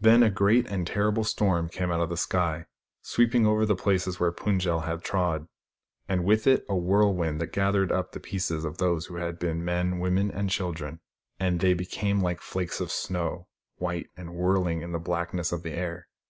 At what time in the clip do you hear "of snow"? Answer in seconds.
12.80-13.48